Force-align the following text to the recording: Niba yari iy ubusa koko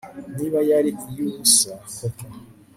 Niba 0.37 0.59
yari 0.69 0.89
iy 1.11 1.19
ubusa 1.27 1.71
koko 1.95 2.23